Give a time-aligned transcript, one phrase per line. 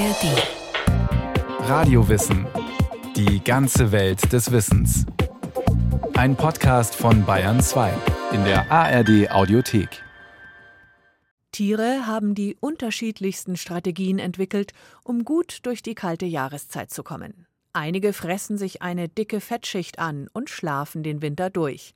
[0.00, 1.68] ARD.
[1.68, 2.46] Radiowissen.
[3.16, 5.04] Die ganze Welt des Wissens.
[6.14, 7.92] Ein Podcast von Bayern 2
[8.32, 10.02] in der ARD Audiothek.
[11.52, 14.72] Tiere haben die unterschiedlichsten Strategien entwickelt,
[15.04, 17.46] um gut durch die kalte Jahreszeit zu kommen.
[17.74, 21.92] Einige fressen sich eine dicke Fettschicht an und schlafen den Winter durch.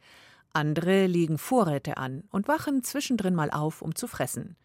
[0.52, 4.56] Andere legen Vorräte an und wachen zwischendrin mal auf, um zu fressen.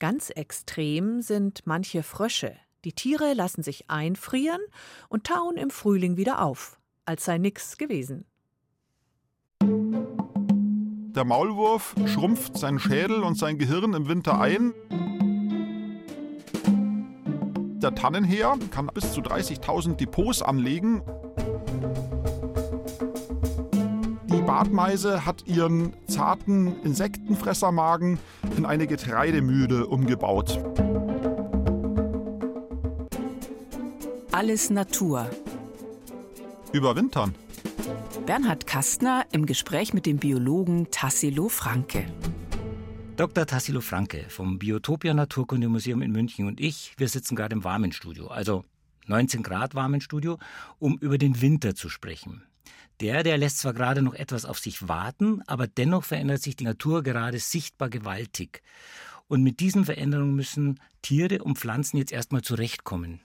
[0.00, 2.56] Ganz extrem sind manche Frösche.
[2.84, 4.60] Die Tiere lassen sich einfrieren
[5.08, 8.24] und tauen im Frühling wieder auf, als sei nichts gewesen.
[9.62, 14.72] Der Maulwurf schrumpft seinen Schädel und sein Gehirn im Winter ein.
[17.80, 21.02] Der Tannenheer kann bis zu 30.000 Depots anlegen
[24.26, 28.18] Die Bartmeise hat ihren zarten Insektenfressermagen
[28.56, 30.58] in eine Getreidemühle umgebaut.
[34.42, 35.30] Alles Natur.
[36.72, 37.36] Überwintern.
[38.26, 42.06] Bernhard Kastner im Gespräch mit dem Biologen Tassilo Franke.
[43.14, 43.46] Dr.
[43.46, 48.26] Tassilo Franke vom Biotopia Naturkundemuseum in München und ich, wir sitzen gerade im warmen Studio,
[48.26, 48.64] also
[49.06, 50.38] 19 Grad warmen Studio,
[50.80, 52.42] um über den Winter zu sprechen.
[52.98, 56.64] Der, der lässt zwar gerade noch etwas auf sich warten, aber dennoch verändert sich die
[56.64, 58.62] Natur gerade sichtbar gewaltig.
[59.28, 63.20] Und mit diesen Veränderungen müssen Tiere und Pflanzen jetzt erstmal zurechtkommen.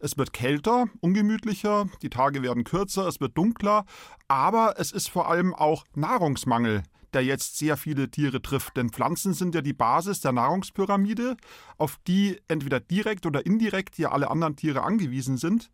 [0.00, 3.84] Es wird kälter, ungemütlicher, die Tage werden kürzer, es wird dunkler,
[4.28, 8.76] aber es ist vor allem auch Nahrungsmangel, der jetzt sehr viele Tiere trifft.
[8.76, 11.36] Denn Pflanzen sind ja die Basis der Nahrungspyramide,
[11.78, 15.70] auf die entweder direkt oder indirekt ja alle anderen Tiere angewiesen sind.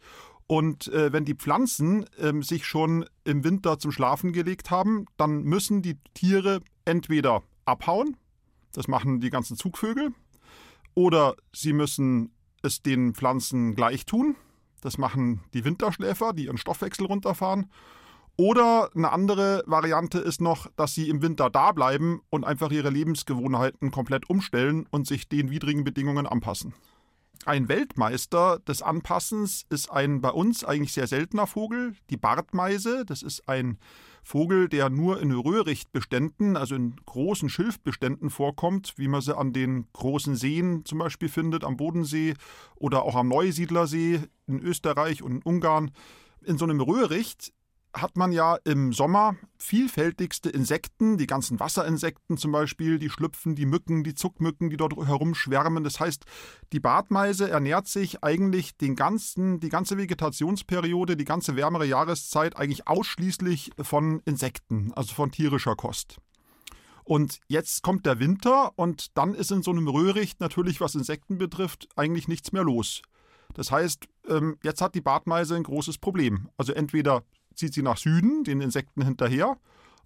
[0.47, 5.43] Und äh, wenn die Pflanzen äh, sich schon im Winter zum Schlafen gelegt haben, dann
[5.45, 8.17] müssen die Tiere entweder abhauen,
[8.73, 10.13] das machen die ganzen Zugvögel,
[10.95, 12.33] oder sie müssen
[12.65, 14.37] es den Pflanzen gleich tun,
[14.81, 17.71] das machen die Winterschläfer, die ihren Stoffwechsel runterfahren.
[18.37, 22.91] Oder eine andere Variante ist noch, dass sie im Winter da bleiben und einfach ihre
[22.91, 26.75] Lebensgewohnheiten komplett umstellen und sich den widrigen Bedingungen anpassen.
[27.45, 33.05] Ein Weltmeister des Anpassens ist ein bei uns eigentlich sehr seltener Vogel, die Bartmeise.
[33.05, 33.79] Das ist ein
[34.23, 39.89] Vogel, der nur in Röhrichtbeständen, also in großen Schilfbeständen vorkommt, wie man sie an den
[39.93, 42.35] großen Seen zum Beispiel findet, am Bodensee
[42.77, 45.91] oder auch am Neusiedlersee in Österreich und in Ungarn.
[46.45, 47.53] In so einem Röhricht
[47.95, 53.67] hat man ja im Sommer vielfältigste Insekten, die ganzen Wasserinsekten zum Beispiel, die Schlüpfen, die
[53.67, 55.85] Mücken, die Zuckmücken, die dort herumschwärmen.
[55.85, 56.25] Das heißt,
[56.73, 62.89] die Bartmeise ernährt sich eigentlich den ganzen, die ganze Vegetationsperiode, die ganze wärmere Jahreszeit eigentlich
[62.89, 66.17] ausschließlich von Insekten, also von tierischer Kost.
[67.05, 71.37] Und jetzt kommt der Winter und dann ist in so einem Röhricht natürlich, was Insekten
[71.37, 73.03] betrifft, eigentlich nichts mehr los.
[73.55, 76.49] Das heißt, ähm, jetzt hat die Bartmeise ein großes Problem.
[76.57, 77.23] Also entweder
[77.55, 79.59] zieht sie nach Süden, den Insekten hinterher,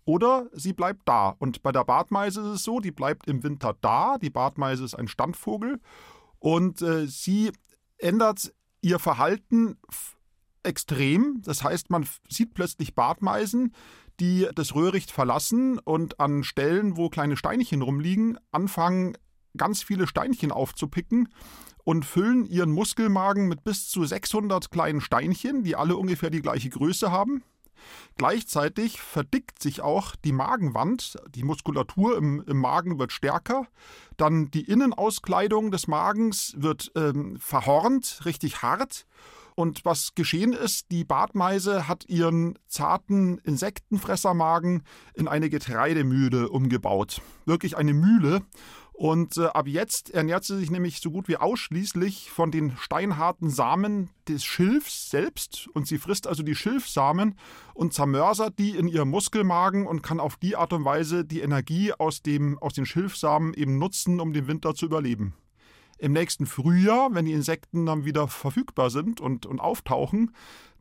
[0.04, 1.34] oder sie bleibt da.
[1.38, 4.18] Und bei der Bartmeise ist es so, die bleibt im Winter da.
[4.18, 5.80] Die Bartmeise ist ein Standvogel
[6.38, 7.50] und äh, sie
[7.98, 9.78] ändert ihr Verhalten
[10.62, 11.42] extrem.
[11.42, 13.74] Das heißt, man sieht plötzlich Bartmeisen,
[14.20, 19.18] die das Röhricht verlassen und an Stellen, wo kleine Steinchen rumliegen, anfangen,
[19.56, 21.28] ganz viele Steinchen aufzupicken
[21.86, 26.68] und füllen ihren Muskelmagen mit bis zu 600 kleinen Steinchen, die alle ungefähr die gleiche
[26.68, 27.44] Größe haben.
[28.16, 33.68] Gleichzeitig verdickt sich auch die Magenwand, die Muskulatur im, im Magen wird stärker,
[34.16, 39.06] dann die Innenauskleidung des Magens wird ähm, verhornt, richtig hart.
[39.54, 44.82] Und was geschehen ist, die Bartmeise hat ihren zarten Insektenfressermagen
[45.14, 47.22] in eine Getreidemühle umgebaut.
[47.44, 48.42] Wirklich eine Mühle.
[48.96, 53.50] Und äh, ab jetzt ernährt sie sich nämlich so gut wie ausschließlich von den steinharten
[53.50, 55.68] Samen des Schilfs selbst.
[55.74, 57.34] Und sie frisst also die Schilfsamen
[57.74, 61.92] und zermörsert die in ihrem Muskelmagen und kann auf die Art und Weise die Energie
[61.92, 65.34] aus, dem, aus den Schilfsamen eben nutzen, um den Winter zu überleben.
[65.98, 70.32] Im nächsten Frühjahr, wenn die Insekten dann wieder verfügbar sind und, und auftauchen,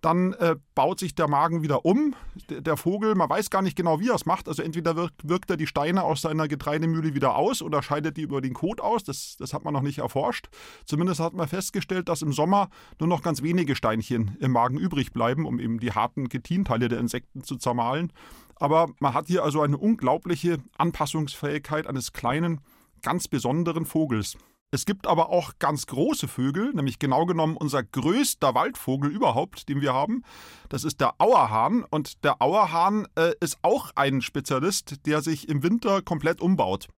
[0.06, 2.16] dann äh, baut sich der Magen wieder um.
[2.52, 4.48] Der, der, Vogel, man weiß gar nicht genau, wie er es macht.
[4.48, 8.22] Also entweder wirkt, wirkt, er die Steine aus seiner Getreidemühle wieder aus oder scheidet die
[8.22, 9.04] über den Kot aus.
[9.04, 10.50] Das, das hat man noch nicht erforscht.
[10.86, 12.70] Zumindest hat man festgestellt, dass im Sommer
[13.00, 17.00] nur noch ganz wenige Steinchen im Magen übrig bleiben, um eben die harten Ketinteile der
[17.00, 18.14] Insekten zu zermahlen.
[18.58, 22.62] Aber man hat hier also eine unglaubliche Anpassungsfähigkeit eines kleinen,
[23.02, 24.38] ganz besonderen Vogels.
[24.72, 29.80] Es gibt aber auch ganz große Vögel, nämlich genau genommen unser größter Waldvogel überhaupt, den
[29.80, 30.24] wir haben.
[30.70, 31.84] Das ist der Auerhahn.
[31.84, 36.90] Und der Auerhahn äh, ist auch ein Spezialist, der sich im Winter komplett umbaut.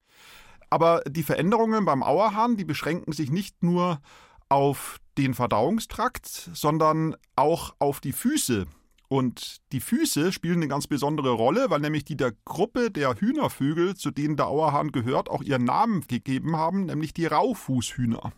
[0.69, 4.01] Aber die Veränderungen beim Auerhahn, die beschränken sich nicht nur
[4.49, 8.65] auf den Verdauungstrakt, sondern auch auf die Füße.
[9.09, 13.95] Und die Füße spielen eine ganz besondere Rolle, weil nämlich die der Gruppe der Hühnervögel,
[13.95, 18.33] zu denen der Auerhahn gehört, auch ihren Namen gegeben haben, nämlich die Raufußhühner.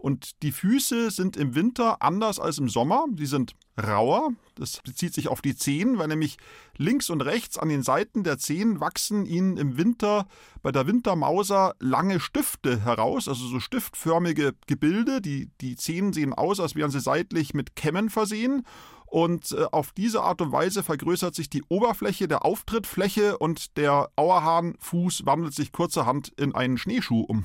[0.00, 3.04] Und die Füße sind im Winter anders als im Sommer.
[3.18, 4.30] Sie sind rauer.
[4.54, 6.38] Das bezieht sich auf die Zehen, weil nämlich
[6.78, 10.26] links und rechts an den Seiten der Zehen wachsen ihnen im Winter
[10.62, 15.20] bei der Wintermauser lange Stifte heraus, also so stiftförmige Gebilde.
[15.20, 18.64] Die, die Zehen sehen aus, als wären sie seitlich mit Kämmen versehen.
[19.10, 24.08] Und äh, auf diese Art und Weise vergrößert sich die Oberfläche der Auftrittfläche und der
[24.14, 27.44] Auerhahnfuß wandelt sich kurzerhand in einen Schneeschuh um.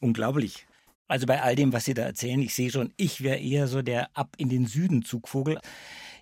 [0.00, 0.66] Unglaublich.
[1.08, 3.80] Also bei all dem, was Sie da erzählen, ich sehe schon, ich wäre eher so
[3.80, 5.58] der ab in den Süden Zugvogel.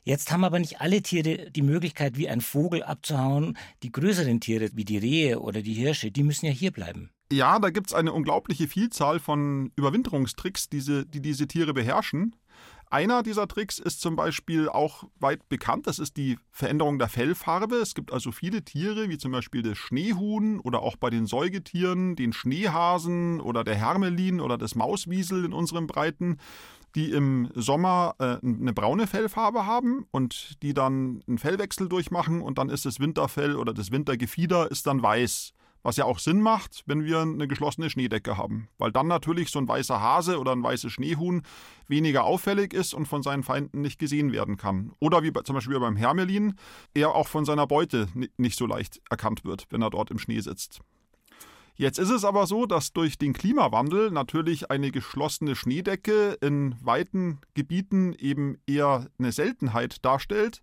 [0.05, 3.58] Jetzt haben aber nicht alle Tiere die Möglichkeit, wie ein Vogel abzuhauen.
[3.82, 7.11] Die größeren Tiere, wie die Rehe oder die Hirsche, die müssen ja hier bleiben.
[7.32, 12.34] Ja, da gibt es eine unglaubliche Vielzahl von Überwinterungstricks, diese, die diese Tiere beherrschen.
[12.93, 17.77] Einer dieser Tricks ist zum Beispiel auch weit bekannt, das ist die Veränderung der Fellfarbe.
[17.77, 22.17] Es gibt also viele Tiere, wie zum Beispiel das Schneehuhn oder auch bei den Säugetieren,
[22.17, 26.39] den Schneehasen oder der Hermelin oder das Mauswiesel in unseren Breiten,
[26.97, 32.59] die im Sommer äh, eine braune Fellfarbe haben und die dann einen Fellwechsel durchmachen und
[32.59, 35.53] dann ist das Winterfell oder das Wintergefieder ist dann weiß.
[35.82, 38.69] Was ja auch Sinn macht, wenn wir eine geschlossene Schneedecke haben.
[38.79, 41.43] Weil dann natürlich so ein weißer Hase oder ein weißes Schneehuhn
[41.88, 44.93] weniger auffällig ist und von seinen Feinden nicht gesehen werden kann.
[44.99, 46.55] Oder wie zum Beispiel beim Hermelin,
[46.94, 50.41] er auch von seiner Beute nicht so leicht erkannt wird, wenn er dort im Schnee
[50.41, 50.81] sitzt.
[51.81, 57.41] Jetzt ist es aber so, dass durch den Klimawandel natürlich eine geschlossene Schneedecke in weiten
[57.55, 60.61] Gebieten eben eher eine Seltenheit darstellt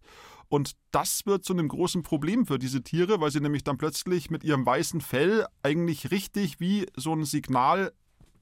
[0.50, 4.30] und das wird zu einem großen Problem für diese Tiere, weil sie nämlich dann plötzlich
[4.30, 7.92] mit ihrem weißen Fell eigentlich richtig wie so ein Signal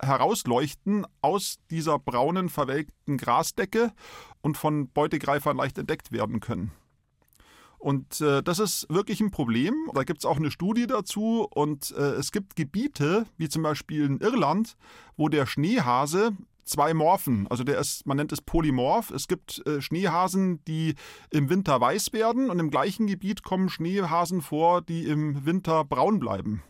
[0.02, 3.92] herausleuchten aus dieser braunen, verwelkten Grasdecke
[4.42, 6.72] und von Beutegreifern leicht entdeckt werden können.
[7.86, 9.76] Und äh, das ist wirklich ein Problem.
[9.94, 11.48] Da gibt es auch eine Studie dazu.
[11.54, 14.76] Und äh, es gibt Gebiete, wie zum Beispiel in Irland,
[15.18, 16.32] wo der Schneehase
[16.66, 17.48] zwei Morphen.
[17.48, 19.12] Also der ist, man nennt es Polymorph.
[19.12, 20.96] Es gibt äh, Schneehasen, die
[21.30, 26.20] im Winter weiß werden und im gleichen Gebiet kommen Schneehasen vor, die im Winter braun
[26.20, 26.64] bleiben.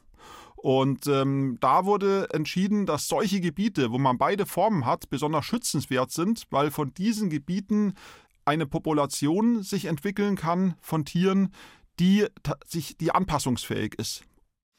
[0.55, 6.11] Und ähm, da wurde entschieden, dass solche Gebiete, wo man beide Formen hat, besonders schützenswert
[6.11, 7.93] sind, weil von diesen Gebieten
[8.45, 11.53] eine Population sich entwickeln kann von Tieren,
[11.99, 12.25] die,
[12.65, 14.25] sich, die anpassungsfähig ist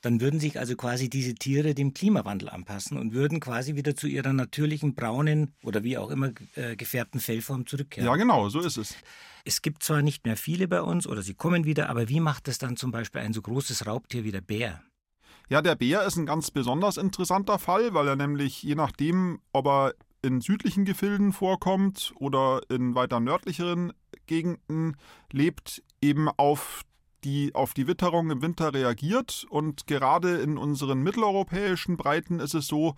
[0.07, 4.07] dann würden sich also quasi diese Tiere dem Klimawandel anpassen und würden quasi wieder zu
[4.07, 8.07] ihrer natürlichen braunen oder wie auch immer äh, gefärbten Fellform zurückkehren.
[8.07, 8.95] Ja, genau, so ist es.
[9.45, 12.47] Es gibt zwar nicht mehr viele bei uns oder sie kommen wieder, aber wie macht
[12.47, 14.81] es dann zum Beispiel ein so großes Raubtier wie der Bär?
[15.49, 19.67] Ja, der Bär ist ein ganz besonders interessanter Fall, weil er nämlich je nachdem, ob
[19.67, 23.93] er in südlichen Gefilden vorkommt oder in weiter nördlicheren
[24.27, 24.97] Gegenden
[25.33, 26.83] lebt, eben auf
[27.27, 29.45] die auf die Witterung im Winter reagiert.
[29.51, 32.95] Und gerade in unseren mitteleuropäischen Breiten ist es so,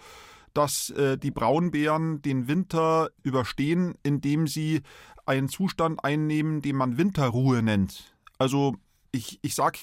[0.53, 4.83] dass äh, die Braunbären den Winter überstehen, indem sie
[5.25, 8.15] einen Zustand einnehmen, den man Winterruhe nennt.
[8.37, 8.77] Also
[9.13, 9.79] ich, ich sage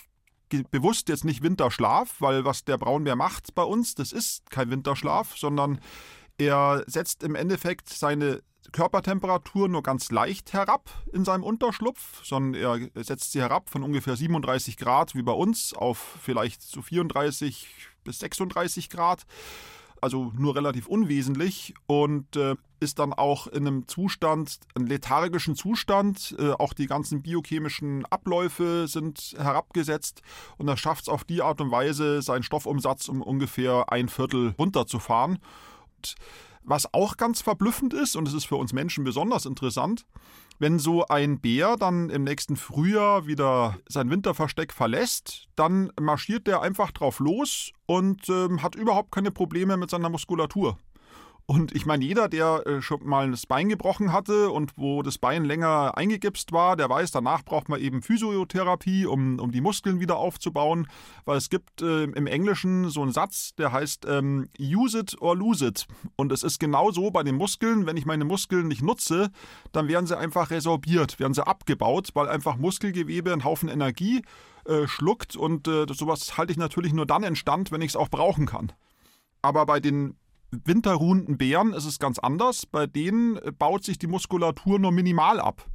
[0.70, 5.36] bewusst jetzt nicht Winterschlaf, weil was der Braunbär macht bei uns, das ist kein Winterschlaf,
[5.36, 5.80] sondern
[6.38, 8.42] er setzt im Endeffekt seine
[8.72, 14.16] Körpertemperatur nur ganz leicht herab in seinem Unterschlupf, sondern er setzt sie herab von ungefähr
[14.16, 17.68] 37 Grad wie bei uns auf vielleicht so 34
[18.04, 19.26] bis 36 Grad.
[20.02, 26.36] Also nur relativ unwesentlich und äh, ist dann auch in einem Zustand, einem lethargischen Zustand.
[26.38, 30.22] Äh, auch die ganzen biochemischen Abläufe sind herabgesetzt
[30.58, 34.54] und er schafft es auf die Art und Weise, seinen Stoffumsatz um ungefähr ein Viertel
[34.60, 35.40] runterzufahren.
[35.98, 36.16] Und
[36.66, 40.06] was auch ganz verblüffend ist, und es ist für uns Menschen besonders interessant,
[40.60, 46.62] wenn so ein Bär dann im nächsten Frühjahr wieder sein Winterversteck verlässt, dann marschiert der
[46.62, 50.78] einfach drauf los und äh, hat überhaupt keine Probleme mit seiner Muskulatur.
[51.48, 55.20] Und ich meine, jeder, der äh, schon mal das Bein gebrochen hatte und wo das
[55.20, 60.00] Bein länger eingegipst war, der weiß, danach braucht man eben Physiotherapie, um, um die Muskeln
[60.00, 60.88] wieder aufzubauen.
[61.24, 65.36] Weil es gibt äh, im Englischen so einen Satz, der heißt ähm, use it or
[65.36, 65.86] lose it.
[66.16, 69.30] Und es ist genau so bei den Muskeln, wenn ich meine Muskeln nicht nutze,
[69.72, 74.24] dann werden sie einfach resorbiert, werden sie abgebaut, weil einfach Muskelgewebe einen Haufen Energie
[74.66, 77.96] äh, schluckt und äh, sowas halte ich natürlich nur dann in Stand, wenn ich es
[77.96, 78.72] auch brauchen kann.
[79.44, 80.16] Aber bei den
[80.52, 82.66] winterruhenden Bären ist es ganz anders.
[82.66, 85.66] Bei denen baut sich die Muskulatur nur minimal ab.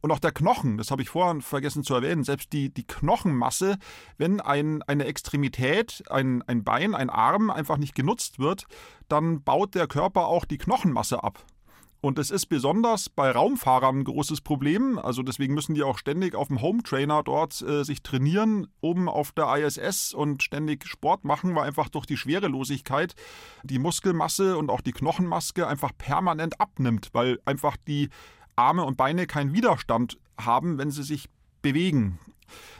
[0.00, 3.78] Und auch der Knochen, das habe ich vorhin vergessen zu erwähnen, selbst die, die Knochenmasse,
[4.18, 8.66] wenn ein, eine Extremität, ein, ein Bein, ein Arm einfach nicht genutzt wird,
[9.08, 11.42] dann baut der Körper auch die Knochenmasse ab.
[12.04, 14.98] Und es ist besonders bei Raumfahrern ein großes Problem.
[14.98, 19.08] Also deswegen müssen die auch ständig auf dem Home Trainer dort äh, sich trainieren, oben
[19.08, 23.14] auf der ISS und ständig Sport machen, weil einfach durch die Schwerelosigkeit
[23.62, 28.10] die Muskelmasse und auch die Knochenmaske einfach permanent abnimmt, weil einfach die
[28.54, 31.30] Arme und Beine keinen Widerstand haben, wenn sie sich
[31.62, 32.18] bewegen.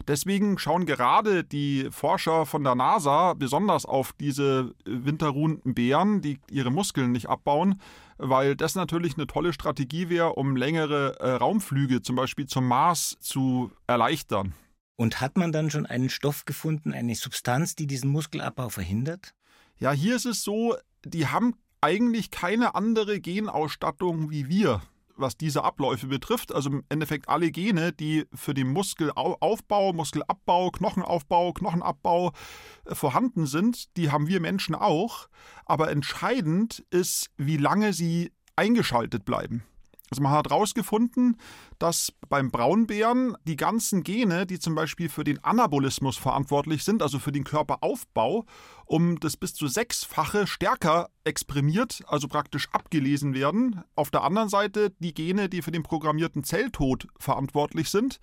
[0.07, 6.71] Deswegen schauen gerade die Forscher von der NASA besonders auf diese winterruhenden Bären, die ihre
[6.71, 7.81] Muskeln nicht abbauen,
[8.19, 13.17] weil das natürlich eine tolle Strategie wäre, um längere äh, Raumflüge zum Beispiel zum Mars
[13.21, 14.55] zu erleichtern.
[14.97, 19.35] Und hat man dann schon einen Stoff gefunden, eine Substanz, die diesen Muskelabbau verhindert?
[19.79, 24.83] Ja, hier ist es so, die haben eigentlich keine andere Genausstattung wie wir
[25.17, 26.55] was diese Abläufe betrifft.
[26.55, 32.33] Also im Endeffekt alle Gene, die für den Muskelaufbau, Muskelabbau, Knochenaufbau, Knochenabbau
[32.85, 35.29] äh, vorhanden sind, die haben wir Menschen auch.
[35.67, 39.65] Aber entscheidend ist, wie lange sie eingeschaltet bleiben.
[40.11, 41.39] Also man hat herausgefunden,
[41.79, 47.19] dass beim Braunbären die ganzen Gene, die zum Beispiel für den Anabolismus verantwortlich sind, also
[47.19, 48.45] für den Körperaufbau,
[48.85, 53.83] um das bis zu sechsfache stärker exprimiert, also praktisch abgelesen werden.
[53.97, 58.21] Auf der anderen Seite die Gene, die für den programmierten Zelltod verantwortlich sind,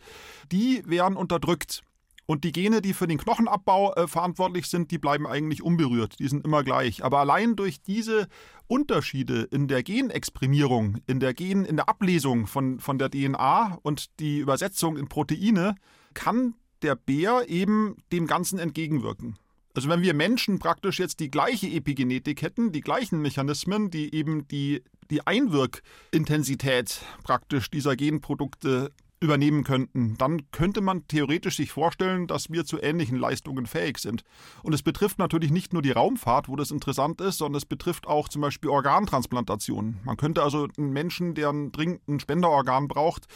[0.51, 1.83] die werden unterdrückt.
[2.31, 6.17] Und die Gene, die für den Knochenabbau äh, verantwortlich sind, die bleiben eigentlich unberührt.
[6.17, 7.03] Die sind immer gleich.
[7.03, 8.29] Aber allein durch diese
[8.67, 14.17] Unterschiede in der Genexprimierung, in der Gen, in der Ablesung von, von der DNA und
[14.21, 15.75] die Übersetzung in Proteine,
[16.13, 19.37] kann der Bär eben dem Ganzen entgegenwirken.
[19.75, 24.47] Also wenn wir Menschen praktisch jetzt die gleiche Epigenetik hätten, die gleichen Mechanismen, die eben
[24.47, 32.49] die, die Einwirkintensität praktisch dieser Genprodukte übernehmen könnten, dann könnte man theoretisch sich vorstellen, dass
[32.49, 34.23] wir zu ähnlichen Leistungen fähig sind.
[34.63, 38.07] Und es betrifft natürlich nicht nur die Raumfahrt, wo das interessant ist, sondern es betrifft
[38.07, 39.99] auch zum Beispiel Organtransplantationen.
[40.03, 43.27] Man könnte also einen Menschen, der dringend ein Spenderorgan braucht,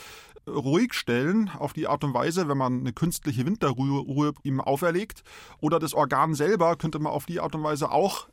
[0.47, 5.23] ruhig stellen auf die Art und Weise, wenn man eine künstliche Winterruhe ihm auferlegt.
[5.59, 8.27] Oder das Organ selber könnte man auf die Art und Weise auch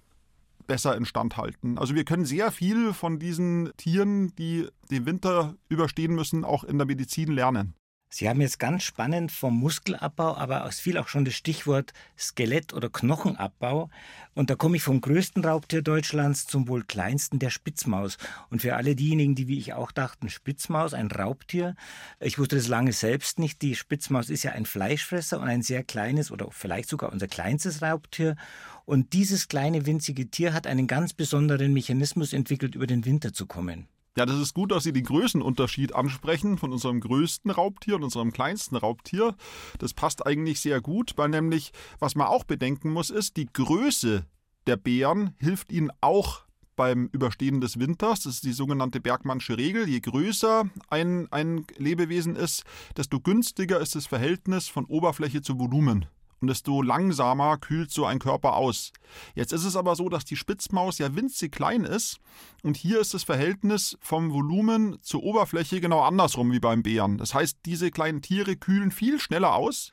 [0.66, 1.78] besser instand halten.
[1.78, 6.78] Also wir können sehr viel von diesen Tieren, die den Winter überstehen müssen, auch in
[6.78, 7.74] der Medizin lernen.
[8.14, 12.74] Sie haben jetzt ganz spannend vom Muskelabbau, aber es fiel auch schon das Stichwort Skelett-
[12.74, 13.88] oder Knochenabbau.
[14.34, 18.18] Und da komme ich vom größten Raubtier Deutschlands zum wohl kleinsten, der Spitzmaus.
[18.50, 21.74] Und für alle diejenigen, die wie ich auch dachten, Spitzmaus, ein Raubtier,
[22.20, 23.62] ich wusste das lange selbst nicht.
[23.62, 27.80] Die Spitzmaus ist ja ein Fleischfresser und ein sehr kleines oder vielleicht sogar unser kleinstes
[27.80, 28.36] Raubtier.
[28.84, 33.46] Und dieses kleine winzige Tier hat einen ganz besonderen Mechanismus entwickelt, über den Winter zu
[33.46, 33.88] kommen.
[34.16, 38.30] Ja, das ist gut, dass Sie den Größenunterschied ansprechen von unserem größten Raubtier und unserem
[38.30, 39.34] kleinsten Raubtier.
[39.78, 44.26] Das passt eigentlich sehr gut, weil nämlich, was man auch bedenken muss, ist, die Größe
[44.66, 46.42] der Bären hilft ihnen auch
[46.76, 48.24] beim Überstehen des Winters.
[48.24, 49.88] Das ist die sogenannte Bergmannsche Regel.
[49.88, 52.64] Je größer ein, ein Lebewesen ist,
[52.96, 56.06] desto günstiger ist das Verhältnis von Oberfläche zu Volumen
[56.42, 58.92] und desto langsamer kühlt so ein Körper aus.
[59.34, 62.18] Jetzt ist es aber so, dass die Spitzmaus ja winzig klein ist
[62.62, 67.16] und hier ist das Verhältnis vom Volumen zur Oberfläche genau andersrum wie beim Bären.
[67.16, 69.92] Das heißt, diese kleinen Tiere kühlen viel schneller aus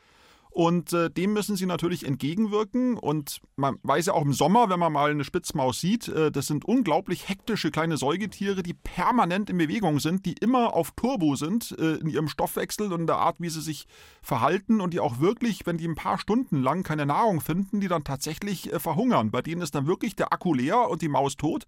[0.60, 2.98] und äh, dem müssen sie natürlich entgegenwirken.
[2.98, 6.48] Und man weiß ja auch im Sommer, wenn man mal eine Spitzmaus sieht, äh, das
[6.48, 11.74] sind unglaublich hektische kleine Säugetiere, die permanent in Bewegung sind, die immer auf Turbo sind
[11.80, 13.88] äh, in ihrem Stoffwechsel und in der Art, wie sie sich
[14.22, 17.88] verhalten und die auch wirklich, wenn die ein paar Stunden lang keine Nahrung finden, die
[17.88, 19.32] dann tatsächlich äh, verhungern.
[19.32, 21.68] Bei denen ist dann wirklich der Akku leer und die Maus tot.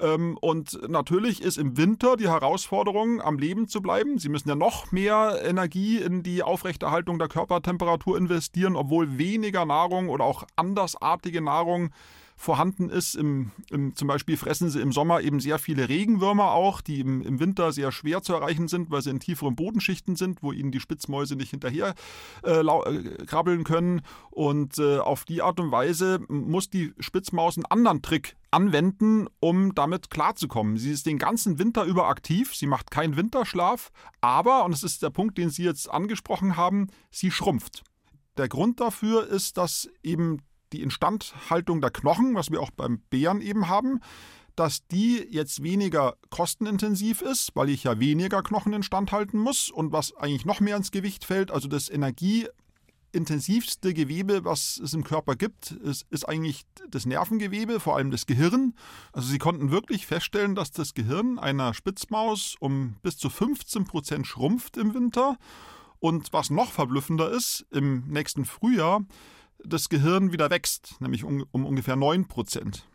[0.00, 4.18] Ähm, und natürlich ist im Winter die Herausforderung, am Leben zu bleiben.
[4.18, 8.29] Sie müssen ja noch mehr Energie in die Aufrechterhaltung der Körpertemperatur investieren,
[8.76, 11.90] obwohl weniger Nahrung oder auch andersartige Nahrung
[12.40, 13.16] vorhanden ist.
[13.16, 17.20] Im, im, zum Beispiel fressen sie im Sommer eben sehr viele Regenwürmer auch, die im,
[17.20, 20.72] im, Winter sehr schwer zu erreichen sind, weil sie in tieferen Bodenschichten sind, wo ihnen
[20.72, 21.94] die Spitzmäuse nicht hinterher
[22.42, 24.00] äh, äh, krabbeln können.
[24.30, 29.74] Und äh, auf die Art und Weise muss die Spitzmaus einen anderen Trick anwenden, um
[29.74, 30.78] damit klarzukommen.
[30.78, 33.90] Sie ist den ganzen Winter über aktiv, sie macht keinen Winterschlaf,
[34.22, 37.84] aber, und das ist der Punkt, den Sie jetzt angesprochen haben, sie schrumpft.
[38.40, 40.40] Der Grund dafür ist, dass eben
[40.72, 44.00] die Instandhaltung der Knochen, was wir auch beim Bären eben haben,
[44.56, 49.92] dass die jetzt weniger kostenintensiv ist, weil ich ja weniger Knochen instand halten muss und
[49.92, 55.36] was eigentlich noch mehr ins Gewicht fällt, also das energieintensivste Gewebe, was es im Körper
[55.36, 58.72] gibt, ist, ist eigentlich das Nervengewebe, vor allem das Gehirn.
[59.12, 64.26] Also sie konnten wirklich feststellen, dass das Gehirn einer Spitzmaus um bis zu 15 Prozent
[64.26, 65.36] schrumpft im Winter.
[66.00, 69.02] Und was noch verblüffender ist, im nächsten Frühjahr
[69.62, 72.86] das Gehirn wieder wächst, nämlich um, um ungefähr 9 Prozent.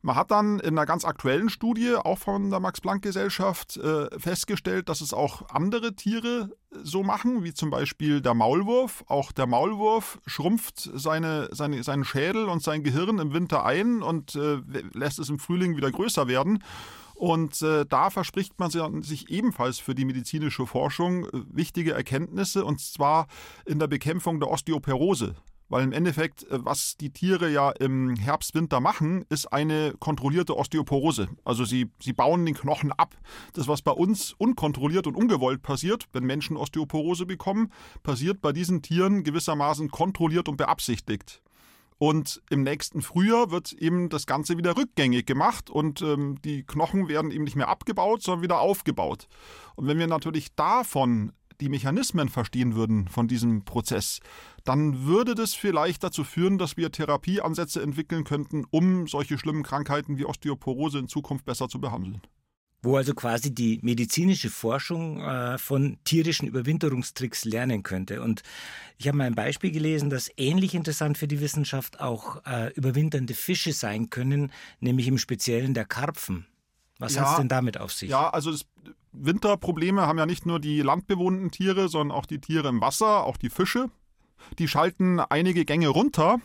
[0.00, 5.00] Man hat dann in einer ganz aktuellen Studie, auch von der Max-Planck-Gesellschaft, äh, festgestellt, dass
[5.00, 9.04] es auch andere Tiere so machen, wie zum Beispiel der Maulwurf.
[9.08, 14.36] Auch der Maulwurf schrumpft seine, seine, seinen Schädel und sein Gehirn im Winter ein und
[14.36, 16.62] äh, lässt es im Frühling wieder größer werden.
[17.18, 18.70] Und äh, da verspricht man
[19.02, 23.26] sich ebenfalls für die medizinische Forschung äh, wichtige Erkenntnisse, und zwar
[23.66, 25.34] in der Bekämpfung der Osteoporose.
[25.68, 30.56] Weil im Endeffekt, äh, was die Tiere ja im Herbst, Winter machen, ist eine kontrollierte
[30.56, 31.28] Osteoporose.
[31.44, 33.16] Also sie, sie bauen den Knochen ab.
[33.52, 37.72] Das, was bei uns unkontrolliert und ungewollt passiert, wenn Menschen Osteoporose bekommen,
[38.04, 41.42] passiert bei diesen Tieren gewissermaßen kontrolliert und beabsichtigt.
[41.98, 47.08] Und im nächsten Frühjahr wird eben das Ganze wieder rückgängig gemacht und ähm, die Knochen
[47.08, 49.26] werden eben nicht mehr abgebaut, sondern wieder aufgebaut.
[49.74, 54.20] Und wenn wir natürlich davon die Mechanismen verstehen würden von diesem Prozess,
[54.62, 60.18] dann würde das vielleicht dazu führen, dass wir Therapieansätze entwickeln könnten, um solche schlimmen Krankheiten
[60.18, 62.22] wie Osteoporose in Zukunft besser zu behandeln
[62.82, 68.22] wo also quasi die medizinische Forschung äh, von tierischen Überwinterungstricks lernen könnte.
[68.22, 68.42] Und
[68.98, 73.34] ich habe mal ein Beispiel gelesen, das ähnlich interessant für die Wissenschaft auch äh, überwinternde
[73.34, 76.46] Fische sein können, nämlich im Speziellen der Karpfen.
[76.98, 78.10] Was ja, hat es denn damit auf sich?
[78.10, 78.64] Ja, also das
[79.12, 83.36] Winterprobleme haben ja nicht nur die landbewohnten Tiere, sondern auch die Tiere im Wasser, auch
[83.36, 83.90] die Fische.
[84.58, 86.38] Die schalten einige Gänge runter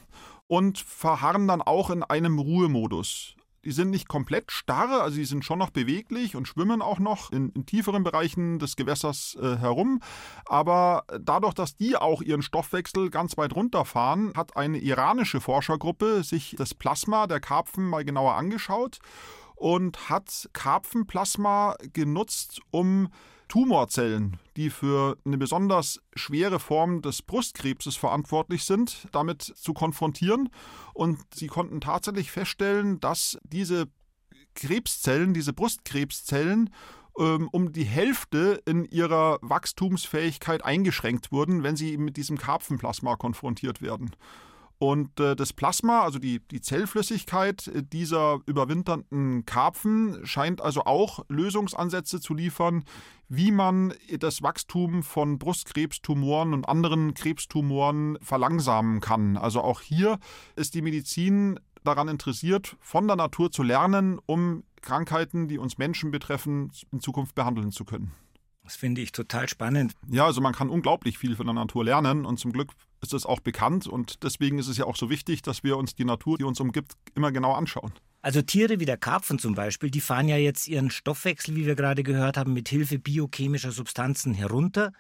[0.48, 3.36] und verharren dann auch in einem Ruhemodus.
[3.66, 7.32] Die sind nicht komplett starr, also die sind schon noch beweglich und schwimmen auch noch
[7.32, 10.02] in, in tieferen Bereichen des Gewässers äh, herum.
[10.46, 16.56] Aber dadurch, dass die auch ihren Stoffwechsel ganz weit runterfahren, hat eine iranische Forschergruppe sich
[16.58, 19.00] das Plasma der Karpfen mal genauer angeschaut
[19.56, 23.10] und hat Karpfenplasma genutzt, um
[23.54, 30.50] Tumorzellen, die für eine besonders schwere Form des Brustkrebses verantwortlich sind, damit zu konfrontieren.
[30.96, 33.86] Und sie konnten tatsächlich feststellen, dass diese
[34.56, 36.72] Krebszellen, diese Brustkrebszellen,
[37.20, 43.84] ähm, um die Hälfte in ihrer Wachstumsfähigkeit eingeschränkt wurden, wenn sie mit diesem Karpfenplasma konfrontiert
[43.84, 44.16] werden.
[44.84, 51.24] Und äh, das Plasma, also die, die Zellflüssigkeit äh, dieser überwinternden Karpfen, scheint also auch
[51.30, 52.84] Lösungsansätze zu liefern,
[53.30, 59.38] wie man das Wachstum von Brustkrebstumoren und anderen Krebstumoren verlangsamen kann.
[59.38, 60.20] Also auch hier
[60.58, 66.12] ist die Medizin daran interessiert, von der Natur zu lernen, um Krankheiten, die uns Menschen
[66.12, 68.12] betreffen, in Zukunft behandeln zu können.
[68.64, 69.94] Das finde ich total spannend.
[70.10, 72.72] Ja, also man kann unglaublich viel von der Natur lernen und zum Glück
[73.02, 75.96] ist es auch bekannt und deswegen ist es ja auch so wichtig, dass wir uns
[75.96, 77.92] die Natur, die uns umgibt, immer genau anschauen.
[78.22, 81.76] Also Tiere wie der Karpfen zum Beispiel, die fahren ja jetzt ihren Stoffwechsel, wie wir
[81.76, 84.94] gerade gehört haben, mit Hilfe biochemischer Substanzen herunter.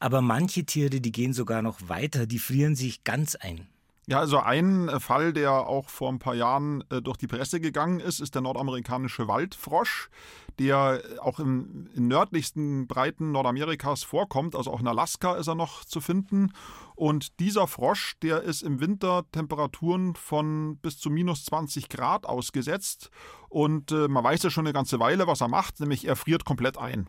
[0.00, 3.68] Aber manche Tiere, die gehen sogar noch weiter, die frieren sich ganz ein.
[4.06, 7.58] Ja, also ein äh, Fall, der auch vor ein paar Jahren äh, durch die Presse
[7.58, 10.10] gegangen ist, ist der nordamerikanische Waldfrosch,
[10.58, 14.56] der äh, auch im, in nördlichsten Breiten Nordamerikas vorkommt.
[14.56, 16.52] Also auch in Alaska ist er noch zu finden.
[16.94, 23.10] Und dieser Frosch, der ist im Winter Temperaturen von bis zu minus 20 Grad ausgesetzt.
[23.48, 26.44] Und äh, man weiß ja schon eine ganze Weile, was er macht, nämlich er friert
[26.44, 27.08] komplett ein.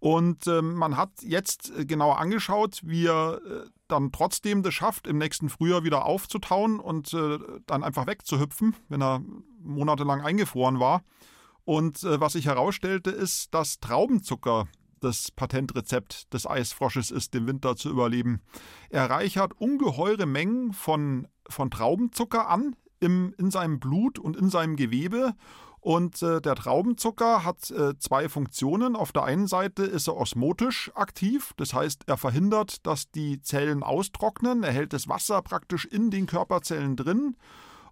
[0.00, 3.40] Und äh, man hat jetzt äh, genauer angeschaut, wie er
[3.92, 9.02] dann trotzdem das schafft, im nächsten Frühjahr wieder aufzutauen und äh, dann einfach wegzuhüpfen, wenn
[9.02, 9.22] er
[9.60, 11.02] monatelang eingefroren war.
[11.64, 14.66] Und äh, was sich herausstellte, ist, dass Traubenzucker
[15.00, 18.40] das Patentrezept des Eisfrosches ist, den Winter zu überleben.
[18.88, 24.76] Er reichert ungeheure Mengen von, von Traubenzucker an im, in seinem Blut und in seinem
[24.76, 25.34] Gewebe
[25.82, 28.94] und äh, der Traubenzucker hat äh, zwei Funktionen.
[28.94, 33.82] Auf der einen Seite ist er osmotisch aktiv, das heißt, er verhindert, dass die Zellen
[33.82, 37.36] austrocknen, er hält das Wasser praktisch in den Körperzellen drin.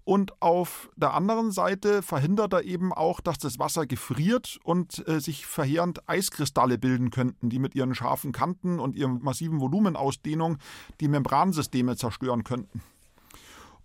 [0.04, 5.20] Und auf der anderen Seite verhindert er eben auch, dass das Wasser gefriert und äh,
[5.20, 10.58] sich verheerend Eiskristalle bilden könnten, die mit ihren scharfen Kanten und ihrem massiven Volumenausdehnung
[11.00, 12.82] die Membransysteme zerstören könnten.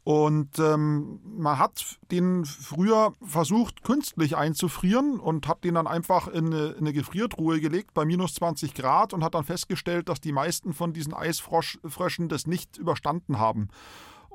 [0.06, 6.54] Und ähm, man hat den früher versucht, künstlich einzufrieren und hat den dann einfach in
[6.54, 10.32] eine, in eine, Gefriertruhe gelegt bei minus 20 Grad und hat dann festgestellt, dass die
[10.32, 13.70] meisten von diesen Eisfröschen das nicht überstanden haben.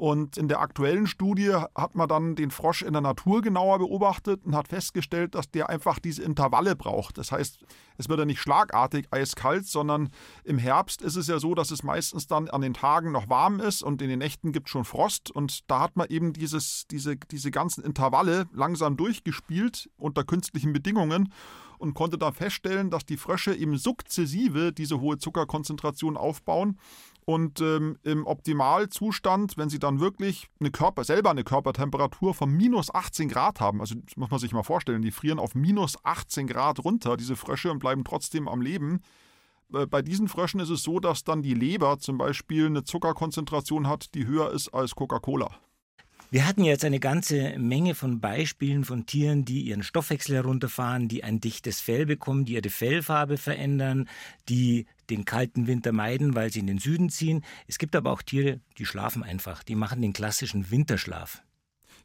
[0.01, 4.47] Und in der aktuellen Studie hat man dann den Frosch in der Natur genauer beobachtet
[4.47, 7.19] und hat festgestellt, dass der einfach diese Intervalle braucht.
[7.19, 7.59] Das heißt,
[7.99, 10.09] es wird ja nicht schlagartig eiskalt, sondern
[10.43, 13.61] im Herbst ist es ja so, dass es meistens dann an den Tagen noch warm
[13.61, 15.31] ist und in den Nächten gibt es schon Frost.
[15.31, 21.31] Und da hat man eben dieses, diese, diese ganzen Intervalle langsam durchgespielt unter künstlichen Bedingungen
[21.77, 26.79] und konnte da feststellen, dass die Frösche eben sukzessive diese hohe Zuckerkonzentration aufbauen
[27.25, 32.93] Und ähm, im Optimalzustand, wenn sie dann wirklich eine Körper, selber eine Körpertemperatur von minus
[32.93, 36.47] 18 Grad haben, also das muss man sich mal vorstellen, die frieren auf minus 18
[36.47, 39.01] Grad runter, diese Frösche, und bleiben trotzdem am Leben.
[39.73, 43.87] Äh, bei diesen Fröschen ist es so, dass dann die Leber zum Beispiel eine Zuckerkonzentration
[43.87, 45.51] hat, die höher ist als Coca-Cola.
[46.33, 51.25] Wir hatten jetzt eine ganze Menge von Beispielen von Tieren, die ihren Stoffwechsel herunterfahren, die
[51.25, 54.09] ein dichtes Fell bekommen, die ihre Fellfarbe verändern,
[54.49, 57.45] die den kalten Winter meiden, weil sie in den Süden ziehen.
[57.67, 61.43] Es gibt aber auch Tiere, die schlafen einfach, die machen den klassischen Winterschlaf.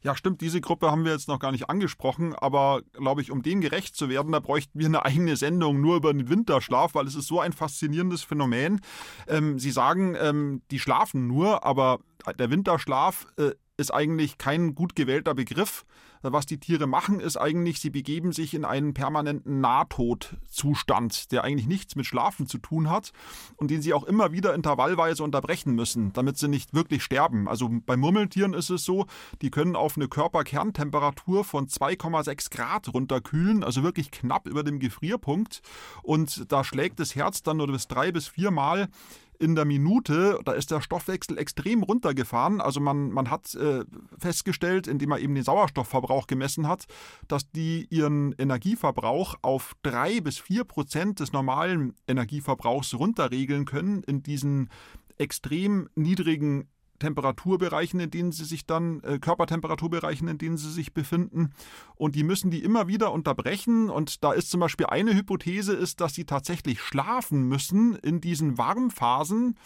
[0.02, 3.42] Ja, stimmt, diese Gruppe haben wir jetzt noch gar nicht angesprochen, aber glaube ich, um
[3.42, 7.06] dem gerecht zu werden, da bräuchten wir eine eigene Sendung nur über den Winterschlaf, weil
[7.06, 8.80] es ist so ein faszinierendes Phänomen.
[9.28, 12.00] Ähm, Sie sagen, ähm, die schlafen nur, aber
[12.38, 15.84] der Winterschlaf äh, ist eigentlich kein gut gewählter Begriff.
[16.22, 21.68] Was die Tiere machen, ist eigentlich, sie begeben sich in einen permanenten Nahtodzustand, der eigentlich
[21.68, 23.12] nichts mit Schlafen zu tun hat
[23.56, 27.48] und den sie auch immer wieder intervallweise unterbrechen müssen, damit sie nicht wirklich sterben.
[27.48, 29.06] Also bei Murmeltieren ist es so,
[29.42, 35.60] die können auf eine Körperkerntemperatur von 2,6 Grad runterkühlen, also wirklich knapp über dem Gefrierpunkt.
[36.02, 38.88] Und da schlägt das Herz dann nur bis drei bis vier Mal
[39.38, 42.60] in der Minute, da ist der Stoffwechsel extrem runtergefahren.
[42.60, 43.84] Also man, man hat äh,
[44.18, 46.86] festgestellt, indem man eben den Sauerstoffverbrauch gemessen hat,
[47.28, 54.22] dass die ihren Energieverbrauch auf drei bis vier Prozent des normalen Energieverbrauchs runterregeln können in
[54.22, 54.70] diesen
[55.18, 56.68] extrem niedrigen
[56.98, 61.52] Temperaturbereichen, in denen sie sich dann, äh, Körpertemperaturbereichen, in denen sie sich befinden.
[61.94, 63.90] Und die müssen die immer wieder unterbrechen.
[63.90, 68.58] Und da ist zum Beispiel eine Hypothese, ist, dass sie tatsächlich schlafen müssen in diesen
[68.58, 69.56] Warmphasen,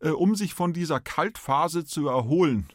[0.00, 2.68] äh, um sich von dieser Kaltphase zu erholen.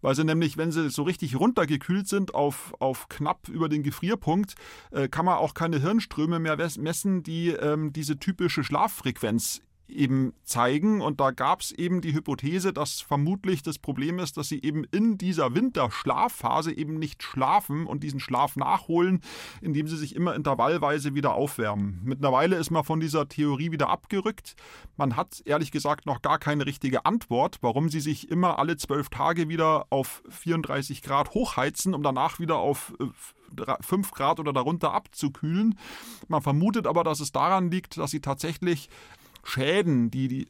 [0.00, 4.54] Weil sie nämlich, wenn sie so richtig runtergekühlt sind auf, auf knapp über den Gefrierpunkt,
[4.90, 11.00] äh, kann man auch keine Hirnströme mehr messen, die ähm, diese typische Schlaffrequenz eben zeigen.
[11.00, 14.84] Und da gab es eben die Hypothese, dass vermutlich das Problem ist, dass sie eben
[14.84, 19.20] in dieser Winterschlafphase eben nicht schlafen und diesen Schlaf nachholen,
[19.60, 22.00] indem sie sich immer intervallweise wieder aufwärmen.
[22.04, 24.56] Mittlerweile ist man von dieser Theorie wieder abgerückt.
[24.96, 29.08] Man hat ehrlich gesagt noch gar keine richtige Antwort, warum sie sich immer alle zwölf
[29.08, 32.94] Tage wieder auf 34 Grad hochheizen, um danach wieder auf
[33.80, 35.78] 5 äh, Grad oder darunter abzukühlen.
[36.28, 38.88] Man vermutet aber, dass es daran liegt, dass sie tatsächlich
[39.42, 40.48] Schäden, die, die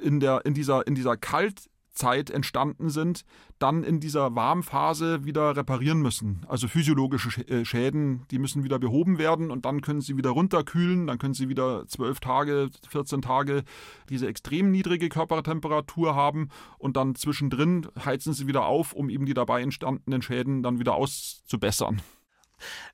[0.00, 3.24] in, der, in, dieser, in dieser Kaltzeit entstanden sind,
[3.58, 6.44] dann in dieser Warmphase wieder reparieren müssen.
[6.48, 11.06] Also physiologische äh, Schäden, die müssen wieder behoben werden und dann können sie wieder runterkühlen,
[11.06, 13.64] dann können sie wieder zwölf Tage, 14 Tage
[14.08, 19.34] diese extrem niedrige Körpertemperatur haben und dann zwischendrin heizen sie wieder auf, um eben die
[19.34, 22.00] dabei entstandenen Schäden dann wieder auszubessern.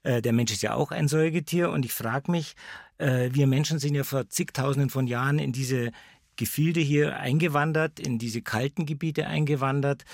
[0.02, 1.70] Äh, der Mensch ist ja auch ein Säugetier.
[1.70, 2.56] Und ich frage mich,
[2.98, 5.92] äh, wir Menschen sind ja vor zigtausenden von Jahren in diese
[6.36, 10.04] Gefilde hier eingewandert, in diese kalten Gebiete eingewandert.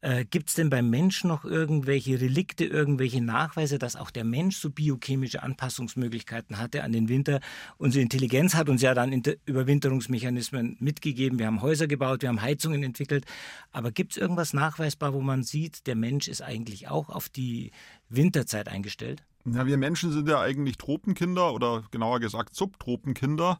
[0.00, 4.56] Äh, Gibt es denn beim Menschen noch irgendwelche Relikte, irgendwelche Nachweise, dass auch der Mensch
[4.56, 7.40] so biochemische Anpassungsmöglichkeiten hatte an den Winter?
[7.78, 11.38] Unsere Intelligenz hat uns ja dann Überwinterungsmechanismen mitgegeben.
[11.38, 13.24] Wir haben Häuser gebaut, wir haben Heizungen entwickelt.
[13.72, 17.70] Aber gibt es irgendwas nachweisbar, wo man sieht, der Mensch ist eigentlich auch auf die
[18.08, 19.24] Winterzeit eingestellt?
[19.44, 23.58] Ja, wir Menschen sind ja eigentlich Tropenkinder oder genauer gesagt Subtropenkinder.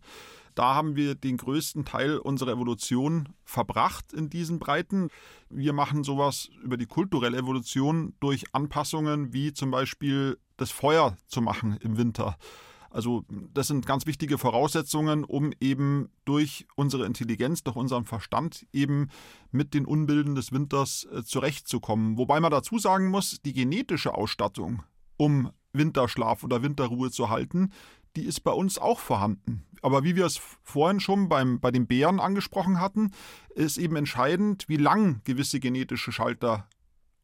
[0.55, 5.09] Da haben wir den größten Teil unserer Evolution verbracht in diesen Breiten.
[5.49, 11.41] Wir machen sowas über die kulturelle Evolution durch Anpassungen wie zum Beispiel das Feuer zu
[11.41, 12.37] machen im Winter.
[12.93, 19.09] Also das sind ganz wichtige Voraussetzungen, um eben durch unsere Intelligenz, durch unseren Verstand eben
[19.51, 22.19] mit den Unbilden des Winters äh, zurechtzukommen.
[22.19, 24.83] Wobei man dazu sagen muss, die genetische Ausstattung,
[25.17, 27.73] um Winterschlaf oder Winterruhe zu halten,
[28.17, 29.65] die ist bei uns auch vorhanden.
[29.81, 33.11] Aber wie wir es vorhin schon beim, bei den Bären angesprochen hatten,
[33.55, 36.69] ist eben entscheidend, wie lang gewisse genetische Schalter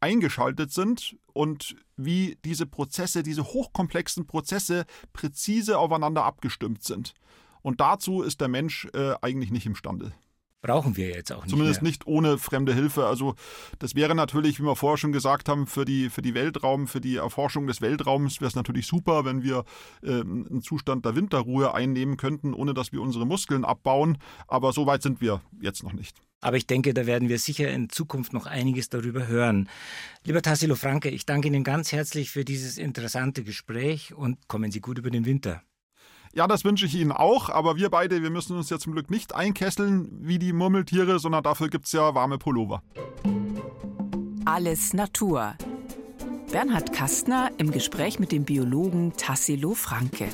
[0.01, 7.13] eingeschaltet sind und wie diese Prozesse, diese hochkomplexen Prozesse präzise aufeinander abgestimmt sind.
[7.61, 10.13] Und dazu ist der Mensch äh, eigentlich nicht imstande
[10.61, 11.49] brauchen wir jetzt auch nicht.
[11.49, 11.89] Zumindest mehr.
[11.89, 13.05] nicht ohne fremde Hilfe.
[13.05, 13.35] Also
[13.79, 17.01] das wäre natürlich, wie wir vorher schon gesagt haben, für die, für die Weltraum, für
[17.01, 19.63] die Erforschung des Weltraums wäre es natürlich super, wenn wir
[20.03, 24.17] äh, einen Zustand der Winterruhe einnehmen könnten, ohne dass wir unsere Muskeln abbauen.
[24.47, 26.17] Aber so weit sind wir jetzt noch nicht.
[26.41, 29.67] Aber ich denke, da werden wir sicher in Zukunft noch einiges darüber hören.
[30.23, 34.79] Lieber Tassilo Franke, ich danke Ihnen ganz herzlich für dieses interessante Gespräch und kommen Sie
[34.79, 35.61] gut über den Winter.
[36.33, 39.09] Ja, das wünsche ich Ihnen auch, aber wir beide, wir müssen uns ja zum Glück
[39.09, 42.83] nicht einkesseln wie die Murmeltiere, sondern dafür gibt es ja warme Pullover.
[44.45, 45.55] Alles Natur.
[46.51, 50.29] Bernhard Kastner im Gespräch mit dem Biologen Tassilo Franke.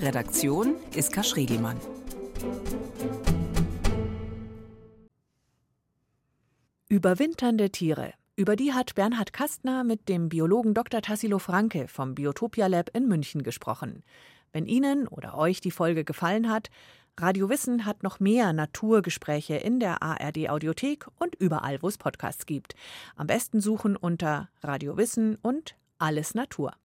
[0.00, 1.76] Redaktion Iska Schregelmann.
[6.88, 8.12] Überwinternde Tiere.
[8.36, 11.02] Über die hat Bernhard Kastner mit dem Biologen Dr.
[11.02, 14.02] Tassilo Franke vom Biotopia Lab in München gesprochen.
[14.54, 16.70] Wenn Ihnen oder euch die Folge gefallen hat,
[17.18, 22.46] Radio Wissen hat noch mehr Naturgespräche in der ARD Audiothek und überall, wo es Podcasts
[22.46, 22.76] gibt.
[23.16, 26.74] Am besten suchen unter Radio Wissen und Alles Natur.